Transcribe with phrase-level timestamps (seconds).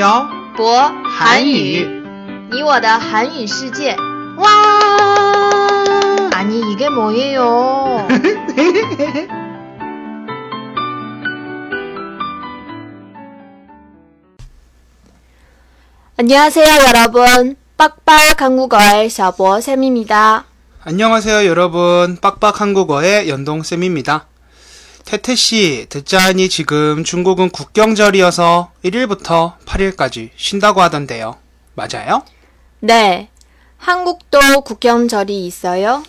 [0.00, 2.02] 漂博韩语语，
[2.50, 3.96] 你我的韩语世界。
[4.36, 4.46] 와!
[6.32, 8.06] 아니 이게 뭐예요?
[16.18, 17.56] 안녕하세요 여러분.
[17.76, 20.44] 빡빡 한국어의 샤보 쌤입니다.
[20.82, 22.16] 안녕하세요, 여러분.
[22.16, 24.26] 빡빡 한국어의 연동쌤입니다.
[25.05, 31.35] 태태 씨, 듣자하니 지금 중국은 국경절이어서 1일부터 8일까지 쉰다고 하던데요.
[31.73, 32.23] 맞아요?
[32.79, 33.29] 네.
[33.77, 36.03] 한국도 국경절이 있어요?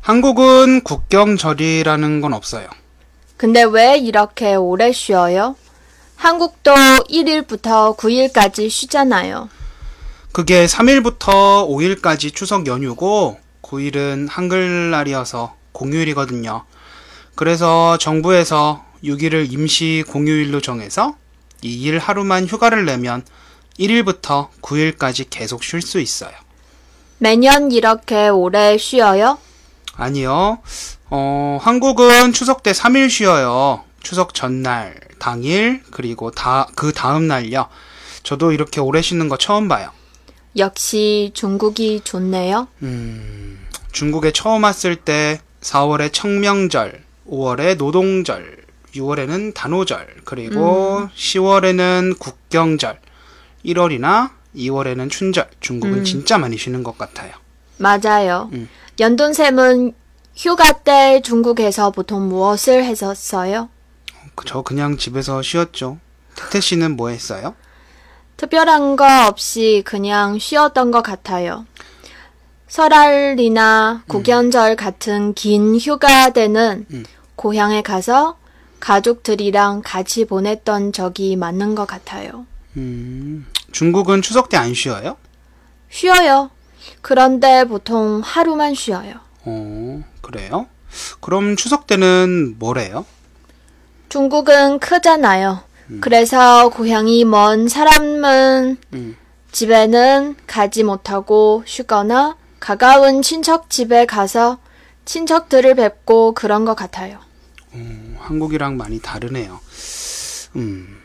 [0.00, 2.68] 한국은 국경절이라는 건 없어요.
[3.36, 5.56] 근데 왜 이렇게 오래 쉬어요?
[6.16, 9.48] 한국도 1일부터 9일까지 쉬잖아요.
[10.32, 16.64] 그게 3일부터 5일까지 추석 연휴고 9일은 한글날이어서 공휴일이거든요.
[17.34, 21.16] 그래서 정부에서 6일을 임시 공휴일로 정해서
[21.62, 23.24] 이 일 하루만 휴가를 내면
[23.78, 26.32] 1일부터 9일까지 계속 쉴 수 있어요.
[27.18, 29.38] 매년 이렇게 오래 쉬어요?
[29.94, 30.58] 아니요.
[31.08, 33.84] 어, 한국은 추석 때 3일 쉬어요.
[34.02, 37.68] 추석 전날, 당일, 그리고 다, 그 다음 날요.
[38.24, 39.90] 저도 이렇게 오래 쉬는 거 처음 봐요.
[40.56, 42.66] 역시 중국이 좋네요.
[42.82, 47.04] 음, 중국에 처음 왔을 때 4월에 청명절,
[47.36, 48.58] 5월에 노동절,
[48.94, 53.00] 6월에는 단오절, 그리고 10월에는 국경절,
[53.64, 55.48] 1월이나 2월에는 춘절.
[55.60, 56.04] 중국은 음.
[56.04, 57.32] 진짜 많이 쉬는 것 같아요.
[57.78, 58.50] 맞아요.
[58.52, 58.68] 음.
[59.00, 59.94] 연돈쌤은
[60.36, 63.70] 휴가 때 중국에서 보통 무엇을 했었어요?
[64.34, 65.98] 그- 저 그냥 집에서 쉬었죠.
[66.34, 67.54] 태태 씨는 뭐 했어요?
[68.36, 71.64] 특별한 거 없이 그냥 쉬었던 것 같아요.
[72.68, 77.04] 설날이나 국연절 같은 긴 휴가 때는 음.
[77.36, 78.36] 고향에 가서
[78.80, 82.46] 가족들이랑 같이 보냈던 적이 많은 것 같아요.
[82.76, 85.16] 음, 중국은 추석 때 안 쉬어요?
[85.90, 86.50] 쉬어요.
[87.00, 89.14] 그런데 보통 하루만 쉬어요.
[89.44, 90.66] 어, 그래요?
[91.20, 93.04] 그럼 추석 때는 뭐래요?
[94.08, 95.60] 중국은 크잖아요.
[96.00, 99.16] 그래서 고향이 먼 사람은 음.
[99.52, 104.58] 집에는 가지 못하고 쉬거나 가까운 친척 집에 가서
[105.04, 107.18] 친척들을 뵙고 그런 것 같아요.
[107.74, 109.60] 음, 한국이랑 많이 다르네요.
[110.56, 110.98] 음,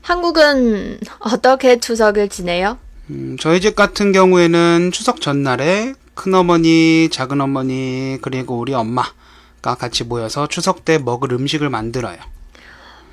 [0.00, 2.78] 한국은 어떻게 추석을 지내요?
[3.10, 10.84] 음, 저희 집 같은 경우에는 추석 전날에 큰어머니, 작은어머니, 그리고 우리 엄마가 같이 모여서 추석
[10.84, 12.18] 때 먹을 음식을 만들어요.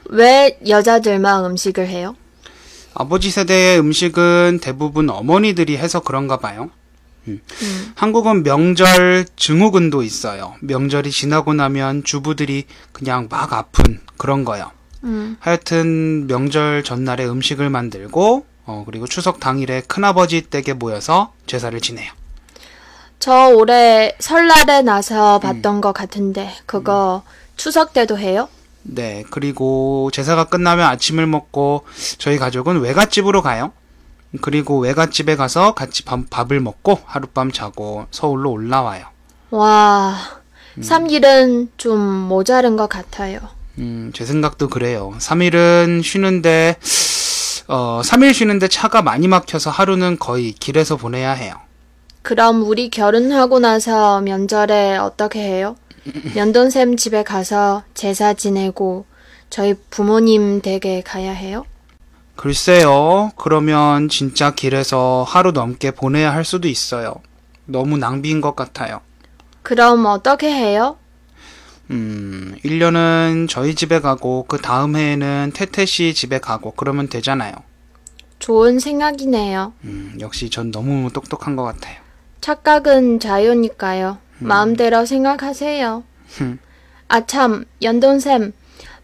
[0.06, 2.16] 왜 여자들만 음식을 해요?
[2.94, 6.72] 아버지 세대의 음식은 대부분 어머니들이 해서 그런가 봐요.
[7.30, 7.92] 음.
[7.96, 10.56] 한국은 명절 증후군도 있어요.
[10.62, 14.72] 명절이 지나고 나면 주부들이 그냥 막 아픈 그런 거요.
[15.04, 22.12] 음, 하여튼 명절 전날에 음식을 만들고 어, 그리고 추석 당일에 큰아버지 댁에 모여서 제사를 지내요.
[23.20, 27.24] 저 올해 설날에 나서 봤던 것 같은데 그거
[27.58, 28.48] 추석 때도 해요?
[28.84, 31.86] 네, 그리고 제사가 끝나면 아침을 먹고
[32.18, 33.74] 저희 가족은 외갓집으로 가요.
[34.42, 39.06] 그리고 외갓집에 가서 같이 밥, 밥을 먹고 하룻밤 자고 서울로 올라와요.
[39.52, 40.16] 와,
[40.80, 43.40] 3일은 좀 모자른 것 같아요.
[43.80, 45.14] 음, 제 생각도 그래요.
[45.18, 46.76] 3일은 쉬는데,
[47.68, 51.56] 어, 3일 쉬는데 차가 많이 막혀서 하루는 거의 길에서 보내야 해요.
[52.22, 55.76] 그럼 우리 결혼하고 나서 명절에 어떻게 해요?
[56.36, 59.06] 연돈샘 집에 가서 제사 지내고
[59.50, 61.66] 저희 부모님 댁에 가야 해요?
[62.50, 67.16] 글쎄요, 그러면 진짜 길에서 하루 넘게 보내야 할 수도 있어요.
[67.66, 69.02] 너무 낭비인 것 같아요.
[69.62, 70.96] 그럼 어떻게 해요?
[71.92, 77.52] 음, 1년은 저희 집에 가고, 그 다음 해에는 태태 씨 집에 가고, 그러면 되잖아요.
[78.40, 79.74] 좋은 생각이네요.
[79.84, 81.98] 음, 역시 전 너무 똑똑한 것 같아요.
[82.40, 84.18] 착각은 자유니까요.
[84.38, 86.06] 마음대로 생각하세요.
[86.38, 86.60] 흠.
[87.10, 88.54] 아, 참, 연돈샘.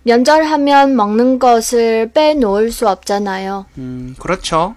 [0.06, 3.66] 명절하면 먹는 것을 빼놓을 수 없잖아요.
[3.80, 4.76] 음, 그렇죠.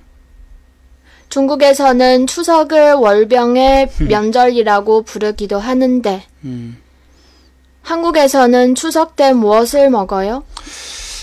[1.29, 6.79] 중국에서는 추석을 월병의 명절이라고 부르기도 하는데, 음,
[7.83, 10.45] 한국에서는 추석 때 무엇을 먹어요?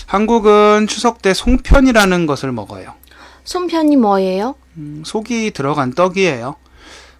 [0.06, 2.94] 한국은 추석 때 송편이라는 것을 먹어요.
[3.42, 4.54] 손편이 뭐예요?
[4.76, 6.54] 음, 속이 들어간 떡이에요.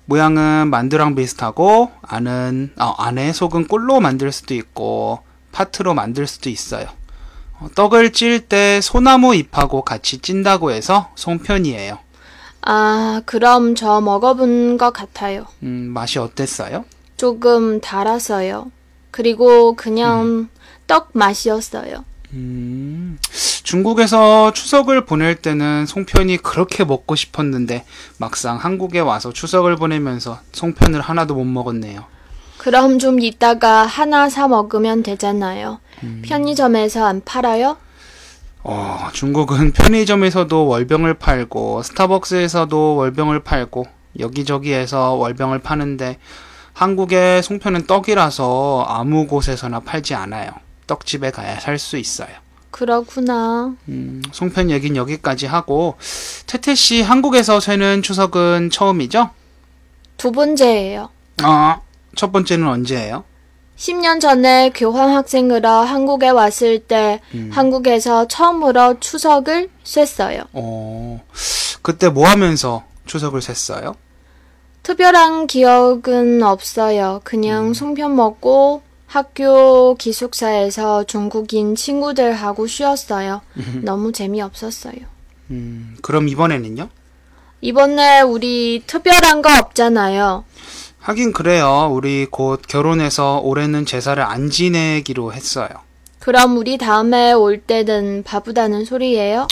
[0.05, 5.26] 모양은 만두랑 비슷하고 안은 어, 안에 속은 꿀로 만들 수도 있고
[5.57, 6.87] 파트로 만들 수도 있어요.
[7.59, 11.99] 어, 떡을 찔 때 소나무 잎하고 같이 찐다고 해서 송편이에요.
[12.61, 15.47] 아, 그럼 저 먹어본 것 같아요.
[15.63, 16.85] 음, 맛이 어땠어요?
[17.17, 18.71] 조금 달았어요.
[19.11, 20.49] 그리고 그냥
[20.87, 22.05] 떡 맛이었어요.
[22.33, 23.19] 음,
[23.63, 27.87] 중국에서 추석을 보낼 때는 송편이 그렇게 먹고 싶었는데
[28.19, 32.05] 막상 한국에 와서 추석을 보내면서 송편을 하나도 못 먹었네요.
[32.67, 35.79] 그럼 좀 이따가 하나 사 먹으면 되잖아요.
[36.23, 37.77] 편의점에서 안 팔아요?
[38.65, 43.87] 어, 중국은 편의점에서도 월병을 팔고 스타벅스에서도 월병을 팔고
[44.19, 46.19] 여기저기에서 월병을 파는데
[46.73, 50.51] 한국의 송편은 떡이라서 아무 곳에서나 팔지 않아요.
[50.89, 52.31] 떡집에 가야 살 수 있어요.
[52.73, 53.77] 그렇구나.
[53.87, 55.99] 음, 송편 얘긴 여기까지 하고
[56.49, 59.31] 태태 씨 한국에서 쇠는 추석은 처음이죠?
[60.17, 61.11] 두 번째예요.
[61.43, 61.81] 아,
[62.17, 63.25] 첫 번째는 언제예요?
[63.77, 67.21] 10년 전에 교환 학생으로 한국에 왔을 때
[67.51, 70.45] 한국에서 처음으로 추석을 쐈어요.
[70.55, 71.23] 어,
[71.83, 73.95] 그때 뭐 하면서 추석을 샜어요?
[74.83, 77.21] 특별한 기억은 없어요.
[77.23, 83.43] 그냥 송편 먹고 학교 기숙사에서 중국인 친구들하고 쉬었어요.
[83.83, 84.97] 너무 재미없었어요.
[85.51, 86.89] 음, 그럼 이번에는요?
[87.61, 90.45] 이번에 우리 특별한 거 없잖아요.
[91.07, 91.89] 하긴 그래요.
[91.93, 95.69] 우리 곧 결혼해서 올해는 제사를 안 지내기로 했어요.
[96.19, 99.47] 그럼 우리 다음에 올 때는 바쁘다는 소리예요?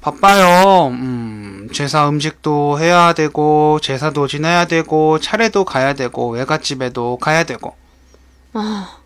[0.00, 0.86] 바빠요.
[0.92, 7.74] 음, 제사 음식도 해야 되고, 제사도 지내야 되고, 차례도 가야 되고, 외갓집에도 가야 되고.
[8.52, 8.96] 아,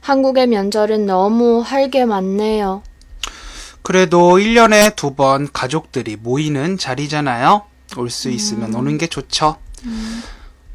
[0.00, 2.82] 한국의 명절은 너무 할 게 많네요.
[3.82, 7.62] 그래도 1년에 두 번 가족들이 모이는 자리잖아요.
[7.98, 9.56] 올 수 있으면 오는 게 좋죠.
[9.84, 10.22] 음,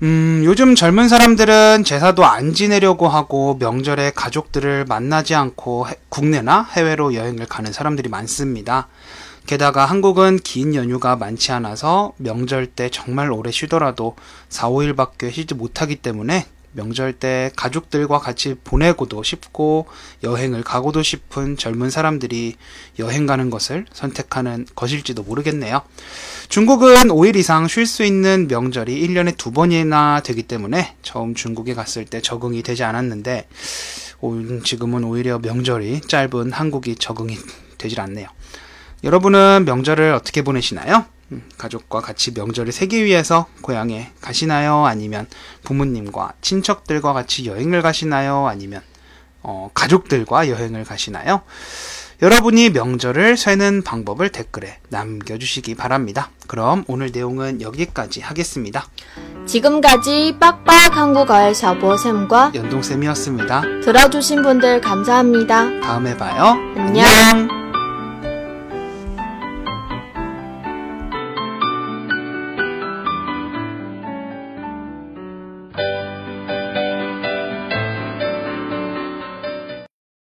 [0.01, 7.47] 요즘 젊은 사람들은 제사도 안 지내려고 하고 명절에 가족들을 만나지 않고 해- 국내나 해외로 여행을
[7.47, 8.87] 가는 사람들이 많습니다.
[9.47, 14.15] 게다가 한국은 긴 연휴가 많지 않아서 명절 때 정말 오래 쉬더라도
[14.49, 19.87] 4, 5일밖에 쉬지 못하기 때문에 명절 때 가족들과 같이 보내고도 싶고
[20.23, 22.55] 여행을 가고도 싶은 젊은 사람들이
[22.99, 25.81] 여행 가는 것을 선택하는 것일지도 모르겠네요.
[26.49, 32.05] 중국은 5일 이상 쉴 수 있는 명절이 1년에 두 번이나 되기 때문에 처음 중국에 갔을
[32.05, 33.47] 때 적응이 되지 않았는데
[34.21, 37.37] 오- 지금은 오히려 명절이 짧은 한국이 적응이
[37.77, 38.27] 되질 않네요.
[39.03, 41.05] 여러분은 명절을 어떻게 보내시나요?
[41.31, 44.85] 음, 가족과 같이 명절을 세기 위해서 고향에 가시나요?
[44.85, 45.27] 아니면
[45.63, 48.47] 부모님과 친척들과 같이 여행을 가시나요?
[48.47, 48.81] 아니면
[49.41, 51.41] 어, 가족들과 여행을 가시나요?
[52.21, 56.31] 여러분이 명절을 쇠는 방법을 댓글에 남겨주시기 바랍니다.
[56.47, 58.87] 그럼 오늘 내용은 여기까지 하겠습니다.
[59.45, 63.61] 지금까지 빡빡 한국어의 샤보쌤과 연동쌤이었습니다.
[63.83, 65.79] 들어주신 분들 감사합니다.
[65.81, 66.55] 다음에 봐요.
[66.75, 67.05] 안녕.
[67.05, 67.66] 안녕.